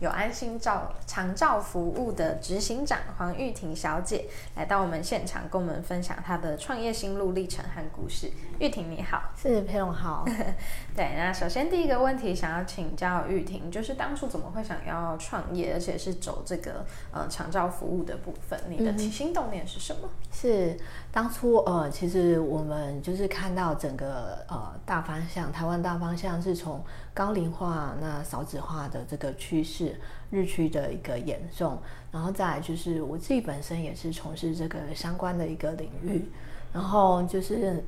[0.00, 8.30] 有安心照长照服务的执行长黄玉婷小姐来到我们现场，跟我们分享她的创业心路历程和故事。
[8.60, 10.24] 玉婷你好，是裴勇好。
[10.94, 18.58] 对，那首先第一个问题想要请教玉婷，就是当初怎么会想要创业，而且是走这个呃长照服务的部分？
[18.68, 20.08] 你的起心动念是什么？
[20.32, 20.76] 是
[21.10, 26.84] 当初呃，其实我们就是看到整个呃大方向，台湾大方向是从
[27.14, 29.98] 高龄化、那少子化的这个趋势
[30.30, 31.78] 日趋的一个严重，
[32.10, 36.30] 然后再来就是我自己本身也是从事这个相关的一个领域，
[36.72, 37.82] 然后就是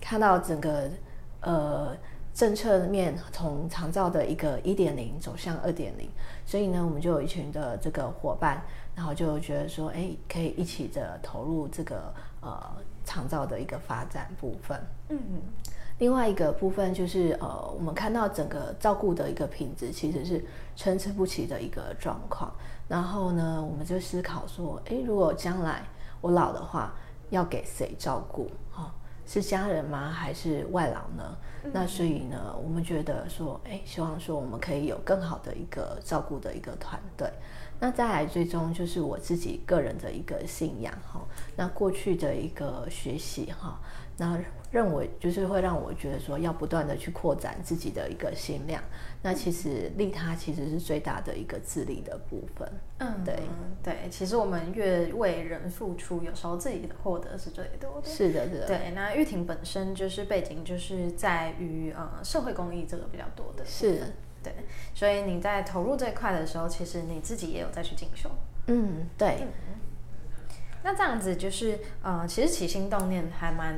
[0.00, 0.90] 看到整个
[1.40, 1.96] 呃。
[2.34, 6.10] 政策面从长照的一个一点零走向二点零，
[6.44, 8.60] 所以呢，我们就有一群的这个伙伴，
[8.96, 12.60] 然后就觉得说，哎，可以一起的投入这个呃
[13.04, 14.80] 长照的一个发展部分。
[15.10, 15.18] 嗯，
[15.98, 20.44] 另外一个部分就是呃，我们看到整个照顾的一个品质其实是
[20.76, 22.52] 参差不齐的一个状况，
[22.88, 25.84] 然后呢，我们就思考说，诶，如果将来
[26.20, 26.92] 我老的话，
[27.30, 28.50] 要给谁照顾？
[28.70, 28.92] 哈。
[29.26, 30.10] 是家人吗？
[30.10, 31.36] 还是外劳呢？
[31.72, 37.26] 那所以呢，我们觉得说，诶，希望说我们可以有更好的一个照顾的一个团队。
[37.80, 41.20] 那再来，最终就是我自己个人的一个信仰哈。
[41.56, 43.80] 那过去的一个学习哈。
[44.16, 44.38] 那
[44.70, 48.80] 认为就是会让我觉得说要不断的去扩展自己的一个心量，
[49.22, 52.72] 那其实利他其实是最大的一个自利的部分。
[52.98, 53.36] 嗯，对
[53.82, 58.08] 对，其实我们越为人付出，有时候自己的获得是最多的。
[58.08, 58.66] 是的，是的。
[58.68, 63.64] 对，那玉婷本身就是背景就是在于呃社会公益这个比较多的。
[63.64, 64.00] 是，
[64.44, 64.52] 对，
[64.94, 68.30] 所以你在投入这一块的时候，其实你自己也有在去进修。
[68.68, 69.48] 嗯，对。
[70.84, 73.74] 那这样子就是，呃，其实起心动念还蛮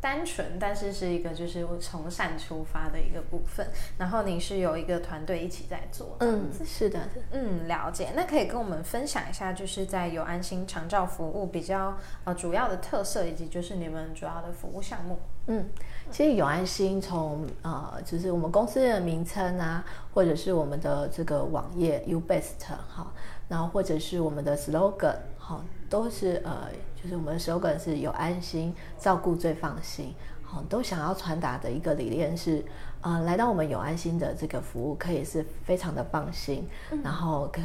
[0.00, 3.66] 单纯，但是是一个就是从善出发的一个部分。
[3.98, 8.12] 然后你是有一个团队一起在做，嗯，是的，嗯，了解。
[8.14, 15.18] 那可以跟我们分享一下，就是在有安心长照服务比较呃主要的特色，以及就是你们主要的服务项目。
[15.48, 15.68] 嗯，
[16.10, 23.12] 其实有安心从呃，就是我们公司的名称啊，或者是我们的这个网页 U Best 哈，
[23.48, 25.64] 然后或者是我们的 slogan 好。
[25.88, 26.68] 都是呃，
[27.00, 32.64] 就是我们的 slogan 是有安心照顾最放心，好，都想要传达的一个理念是，
[33.00, 36.66] 呃，来到我们有安心的这个服务，可以是非常的放心，
[37.04, 37.60] 然后可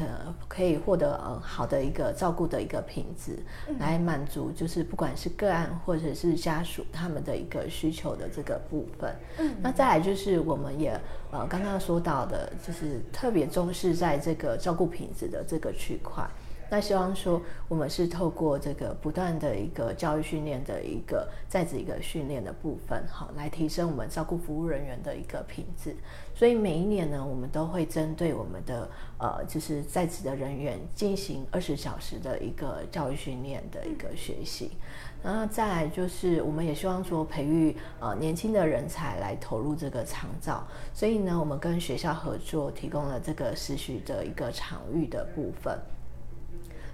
[0.48, 3.40] 可以获得呃好的一个照顾的一个品质，
[3.80, 9.16] 来满足就是不管是个案或者是家属他们的一个需求的这个部分。
[9.40, 11.00] 嗯，那再来就是我们也
[11.32, 16.24] 呃刚刚说到的，就是特别重视在这个照顾品质的这个区块。
[16.74, 25.94] 那希望说，我们是透过这个不断的一个教育训练的一个在职一个训练的部分，好，来提升我们照顾服务人员的一个品质。
[26.34, 34.72] 所以每一年呢，我们都会针对我们的呃，就是在职的人员进行二十小时的一个教育训练的一个学习。
[35.22, 40.66] 然后再来就是，我们也希望说培育呃年轻的人才来投入这个长照。
[40.94, 45.78] 所以呢，我们跟学校合作，提供了这个实习的一个场域的部分。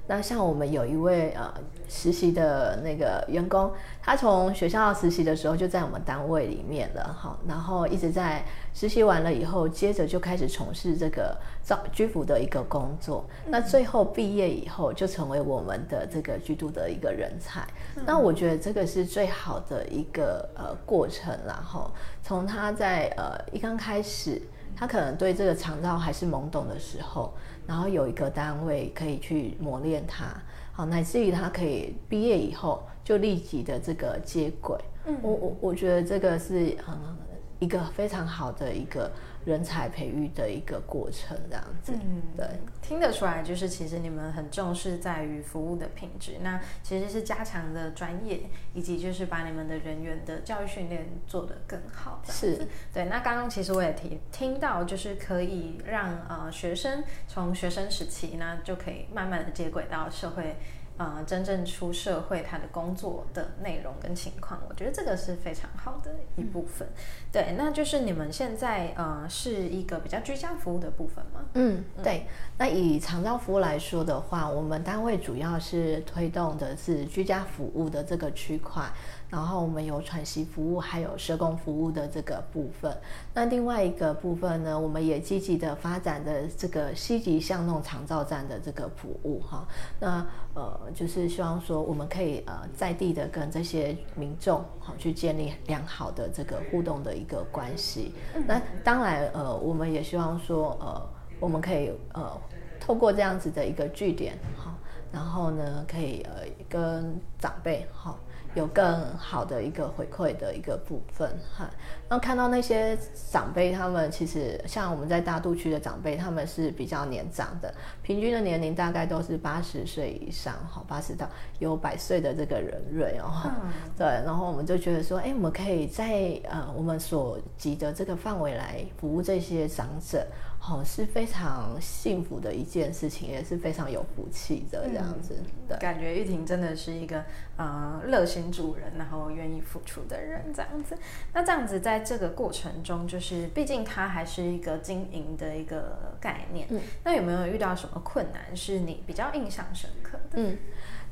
[0.07, 1.53] 那像我们有一位呃
[1.90, 13.25] 实习的那个员工，他从学校实习的时候就在我们单位里面了，好，然后一直在实习完了以后，接着就开始从事这个造居服的一个工作。
[13.46, 17.67] 那最后毕业以后，就成为我们的这个居住的一个人才。
[18.06, 21.91] 那我觉得这个是最好的一个呃过程，然后
[22.23, 24.41] 从他在呃一刚开始。
[24.79, 27.33] 他可能对这个肠道还是懵懂的时候，
[27.65, 30.25] 然后有一个单位可以去磨练他，
[30.71, 34.77] 好，乃至于他可以毕业以后就立即的这个接轨。
[35.05, 37.17] 嗯，我我我觉得这个是很嗯
[37.59, 39.11] 一个非常好的一个。
[39.46, 42.46] 人才培育的一个过程，这样子，嗯，对，
[42.81, 48.41] 听得出来，就是其实你们很重视在于服务的品质，那其实是加强的专业，
[48.73, 53.05] 以及就是把你们的人员的教育训练做得更好，是对。
[53.05, 60.58] 那刚刚其实我也提听到，就是可以让呃学生从学生时期呢，就可以慢慢的接轨到社会。
[60.97, 66.88] 呃，真正出社会，他的工作的内容跟情况，我觉得这个是非常好的一部分。
[67.32, 71.46] 对，那就是你们现在呃是一个比较居家服务的部分吗？
[71.53, 72.26] 嗯，对。
[72.58, 78.84] 那以长照服务来说的话，我们单位主要是推动的是居家服务的这个区块。
[79.29, 82.96] 然后我们有喘息服务，还有社工服务的这个部分。
[83.34, 89.68] 那另外一个部分呢，我们也积极的发展的这个西极巷弄长照站的这个服务哈。
[90.00, 98.14] 那呃，就是希望说我们可以呃在地的跟这些民众好去建立良好的这个互动的一个关系。
[98.47, 101.09] 那当然呃，我们也希望说呃，
[101.40, 102.32] 我们可以呃
[102.79, 104.74] 透过这样子的一个据点哈。
[105.09, 108.14] 然后呢，可以呃跟长辈哈
[108.57, 111.69] 有更好的一个回馈的一个部分哈。
[112.09, 112.97] 那看到那些
[113.31, 123.51] 长辈，他们其实像我们在大肚区的长辈，他们是比较年长的，平均的年龄大概都是八十岁以上哈，八十到有百岁的这个人瑞哦。
[123.95, 130.25] 对，然后我们就觉得说，哎，我们可以在呃我们所及的这个范围来服务这些长者。
[130.59, 135.37] 好，是非常幸福的一件事情，也是非常有福气的这样子。
[135.67, 137.23] 对，感觉玉婷真的是一个
[137.55, 140.97] 呃热心助人，然后愿意付出的人这样子。
[141.33, 146.67] 那这样子在这个过程中，就是毕竟它还是一个经营的一个概念。
[146.69, 150.33] 嗯，那有没有遇到什么困难是你比较印象深刻的？
[150.33, 150.57] 嗯。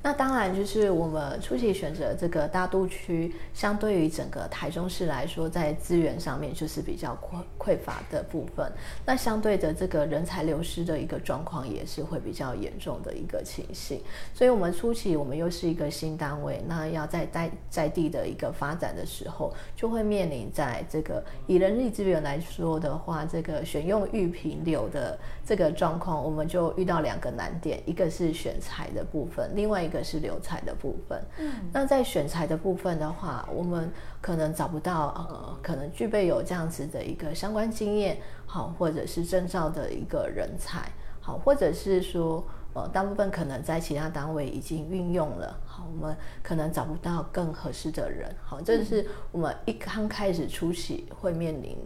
[0.05, 8.71] 那当然，就是我们初期选择这个大都区，相对于整个台中市来说，在资源上面就是比较匮匮乏的部分。
[9.03, 13.99] 那相对的，这个人才流失的一个状况也是会比较严重的一个情形。
[14.31, 29.94] 所以，我们初期我们又是一个新单位，那要在在在地的一个发展的时候，就会面临在这个以人力资源来说的话，这个选用育评流的这个状况，我们就遇到两个难点，一个是选材的部分，另外一个。
[30.03, 42.43] 是留才的部分，嗯，那在选材的部分的话，我们可能找不到呃，可能具备有这样子的一个相关经验，好，或者是证照的一个人才，好，或者是说
[42.73, 51.77] 呃，大部分可能在其他单位已经运用了，好，我们可能找不到更合适的人，好，这是我们一刚开始初期会面临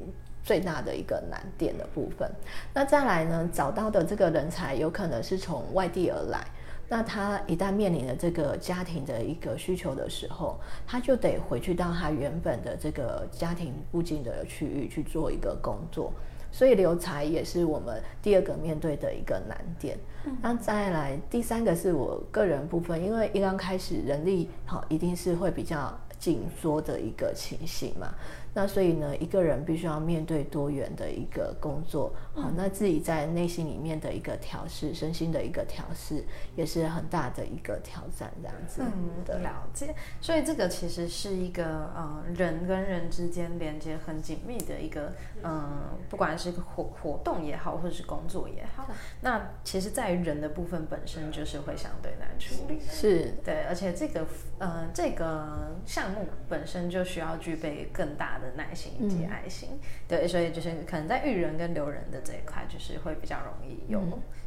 [0.43, 2.27] 最大的一个难点的部分。
[2.73, 6.43] 那再来呢，找到的这个人才有可能是从外地而来。
[6.89, 16.11] 那他一旦面临了这个家庭的一个需求的时候，他就得回去到他原本的这个家庭附近的区域去做一个工作，
[16.51, 19.97] 所以留才也是我们第二个面对的一个难点。
[20.41, 28.13] 那再来第三个是我个人部分，因为一刚开始人力好一定是会比较紧缩的一个情形嘛。
[28.53, 36.25] 那所以呢，一个人必须要面对多元的一个工作，好，那自己在内心里面的一个调试，身心的一个调试，
[36.55, 38.81] 也是很大的一个挑战，这样子。
[38.81, 39.93] 嗯，了解。
[40.19, 41.63] 所以这个其实是一个
[41.95, 45.13] 呃人跟人之间连接很紧密的一个，
[45.43, 48.87] 嗯，不管是个活活动也好，或者是工作也好，
[49.21, 52.79] 那其实在于人的部分本身就是会相对难处理。
[52.89, 54.25] 是对，而且这个
[54.57, 58.38] 呃这个项目本身就需要具备更大。
[58.39, 59.69] 的耐心以及爱心，
[60.07, 64.01] 对，所以就是可能在育人跟留人的这一块，就是会比较容易有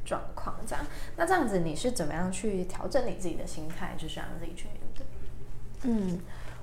[0.05, 0.85] 状况这样。
[1.17, 5.07] 那这样子，你是怎么样去调整你自己的心态，就是让自己去面对？
[5.83, 6.19] 嗯，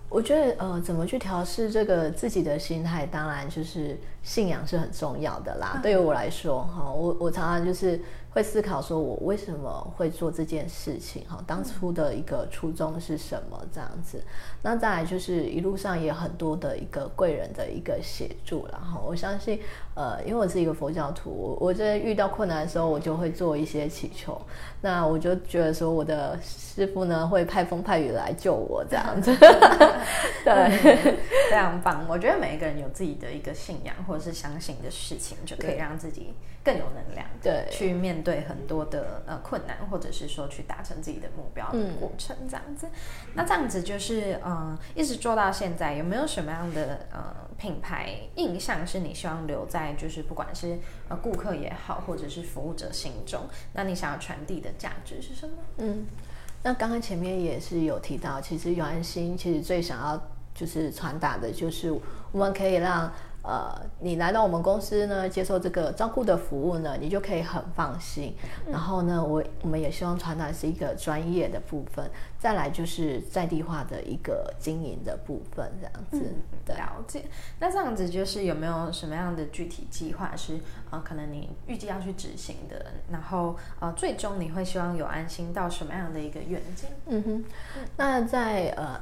[0.09, 5.79] 我觉得呃，怎么去调试这个自己的心态，当然就是信仰是很重要的啦。
[5.81, 7.99] 对于我来说，哈，我我常常就是。
[8.31, 11.25] 会思考说，我为什么会做这件事情？
[11.27, 13.59] 哈，当初的一个初衷是什么？
[13.73, 14.23] 这样子，
[14.61, 19.59] 那再来就是一路上也很多的一个贵人的一个协助然后我相信，
[19.95, 24.39] 呃，因为我是一个佛教徒，我我在遇到困难的时候，我就会做一些祈求。
[24.81, 29.35] 那我就觉得说，我的师傅呢会派风派雨来救我，这样子。
[30.45, 30.77] 对，
[31.49, 32.05] 非常棒。
[32.07, 38.09] 我觉得每一个人有自己的一个信仰或者是相信的事情，就可以让自己更有能量，对，去面。
[38.21, 42.89] 对很多的呃困难，或者是说去达成自己的目标的过程，这样子，
[43.33, 55.55] 那这样子就是嗯，一直做到现在，有没有什么样的呃品牌印象是你希望留在就是不管是呃顾客也好，或者是服务者心中，那你想要传递的价值是什么？
[55.77, 56.05] 嗯，
[56.63, 60.21] 那刚刚前面也是有提到，其实永安心其实最想要
[60.53, 61.89] 就是传达的就是
[62.33, 63.09] 我们可以让。
[63.41, 68.35] 呃，你来到我们公司呢，接受这个照顾的服务呢，你就可以很放心。
[68.69, 76.35] 然后呢，我我们也希望传达是一个专业的部分，再来就是在地化的一个经营的部分，这样子。
[76.67, 77.23] 了解。
[77.59, 80.59] 那这样子就是有没有什么样的具体计划是
[80.91, 82.85] 呃，可能你预计要去执行的？
[83.09, 86.89] 然后呃，最终你会希望有安心到什么样的一个愿景？
[87.07, 87.45] 嗯哼，
[87.95, 88.99] 那在呃。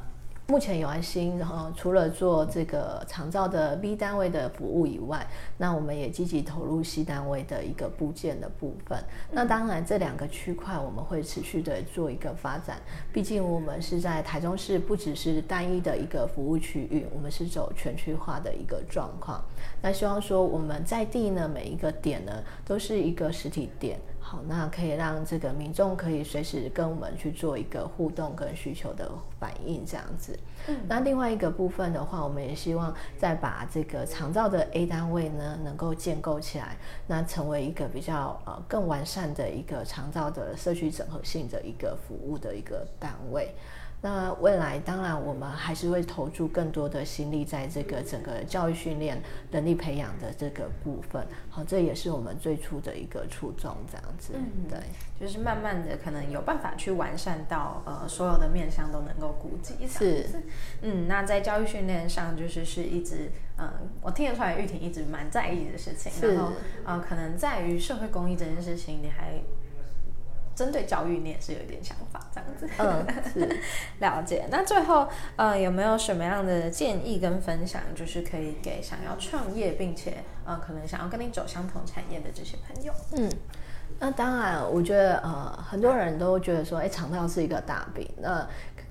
[0.49, 5.27] 目前永安新，然后除了做这个长照的 B 单位的服务以外，
[5.57, 8.97] 那我们也积极投入 C 单位的一个部件的部分。
[9.29, 12.77] 那当然，这两个区块我们会持续的做一个发展。
[13.11, 19.43] 毕竟我们是在台中市，不只是单一的一个服务区域，我们是走全区化的一个状况。
[19.81, 22.31] 那希望说我们在地呢，每一个点呢，
[22.63, 23.99] 都是一个实体店。
[24.29, 30.37] 好，那可以让这个民众可以随时跟我们去做一个互动跟需求的反应，这样子。
[30.67, 36.75] 嗯，那另外一个部分的话，我们也希望再把这个长照的 A 单位呢，能够建构起来，
[37.07, 43.55] 那成为一个比较呃更完善的一个长照的社区整合性的一个服务的一个单位。
[43.99, 51.25] 那未来当然我们还是会投注更多的心力在这个整个教育训练、能力培养的这个部分。
[51.49, 54.33] 好，这也是我们最初的一个初衷，这样子。
[54.35, 54.79] 嗯，对，
[55.19, 59.87] 就是慢慢的可能有办法去完善到呃所有的面向都能够顾及。
[59.87, 60.25] 是，
[60.83, 63.67] 嗯，那在教育训练上就是是一直嗯，
[64.01, 66.11] 我听得出来玉婷一直蛮在意的事情。
[66.35, 66.53] 然后
[66.85, 69.41] 呃，可能在于社会公益这件事情，你还。
[70.57, 72.67] 针对教育，你也是有一点想法，这样子。
[72.79, 73.59] 嗯，是
[74.01, 74.47] 了解。
[74.49, 82.91] 那最后，呃，有没有什么样的建议跟分享，就是可以给想要创业并且呃，可能想要跟你走相同产业的这些朋友？
[83.15, 83.29] 嗯，
[83.99, 88.47] 那当然，我觉得呃，很多人都觉得说，哎，肠道是一个大病，那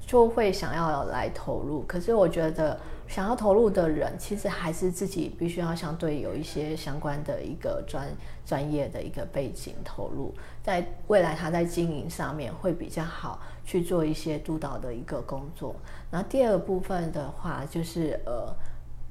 [0.07, 1.83] 就会想要来投入。
[1.83, 2.79] 可是我觉得。
[3.09, 8.05] 想要投入的人，其实还是自己必须要相对有一些相关的一个专
[8.45, 15.77] 专业的一个背景投入，在未来他在经营上面会比较好去做一些督导的一个工作。
[16.11, 18.53] 然后第二个部分的话，就是呃，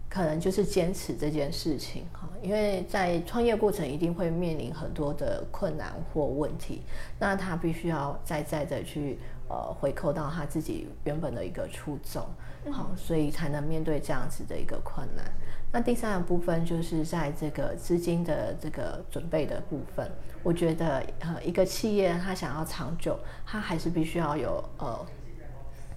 [0.10, 6.82] 可能就是坚持这件事情哈，因为在创业过程一定会面临很多的困难或问题，
[7.18, 9.18] 那他必须要再再的去
[9.50, 12.26] 呃回扣到他自己原本的一个初衷。
[12.72, 15.24] 好，所以才能面对这样子的一个困难。
[15.72, 20.10] 那第三个部分就是在这个资金的这个准备的部分，
[20.42, 25.06] 我觉得呃，一个企业它想要长久，它还是必须要有呃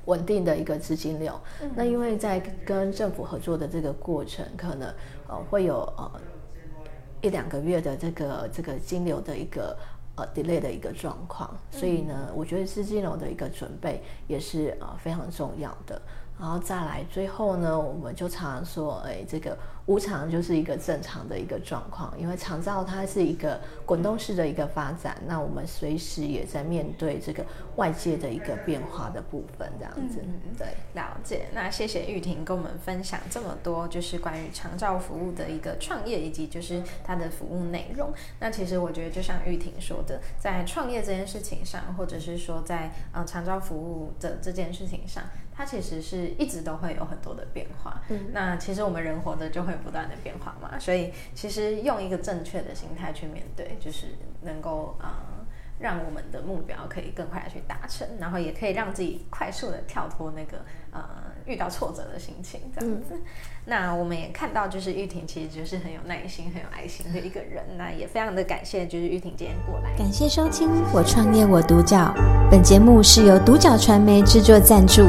[0.05, 1.41] 稳定的一个资金流。
[1.75, 4.93] 那因为在跟政府合作的这个过程，可能
[5.27, 6.21] 呃会有呃
[7.23, 9.75] 一两个月的这个这个金流的一个
[10.19, 16.01] 呃 delay 的一个状况，所以呢，我觉得资金流的一个准备也是呃非常重要的。
[16.39, 19.57] 然后再来，最后呢，我们就常常说，哎，这个。
[19.89, 27.43] 无常就是一个正常的一个状况，因为长照它是一个滚动式的一个发展，那我们随时也在面对这个
[27.77, 30.21] 外界的一个变化的部分，这样子。
[30.23, 31.47] 嗯对，了解。
[31.55, 38.13] 那谢谢玉婷跟我们分享这么多，就是关于长照服务的一个创业以及就是它的服务内容。
[38.39, 45.25] 那其实我觉得，就像玉婷说的，在创业这件事情上，或者是说在嗯长照服务的这件事情上，
[45.59, 48.01] 它其实是一直都会有很多的变化。
[48.11, 49.75] 嗯，那其实我们人活着就会。
[49.89, 54.09] 不断的变化嘛，所以其实用一个正确的心态去面对，就是
[54.43, 55.47] 能够啊，
[55.79, 60.59] 让我们的目标可以更快的去达成，然后也可以让自己快速的跳脱那个
[60.93, 61.01] 呃
[61.47, 63.15] 遇到挫折的心情这样子。
[63.65, 67.63] 那我们也看到，就是玉婷其实就是很有耐心、很有爱心的一个人。
[67.77, 69.95] 那也非常的感谢，就是玉婷今天过来。
[69.97, 72.15] 感谢收听《我创业我独角》，
[72.51, 75.03] 本节目是由独角传媒制作赞助，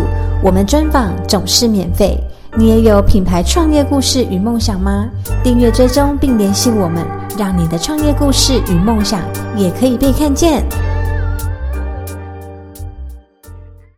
[0.43, 2.17] 我们专访总是免费。
[2.57, 5.07] 你也有品牌创业故事与梦想吗？
[5.43, 7.05] 订阅追踪并联系我们，
[7.37, 9.21] 让你的创业故事与梦想
[9.55, 10.65] 也可以被看见。